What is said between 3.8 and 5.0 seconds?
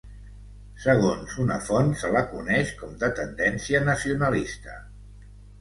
nacionalista.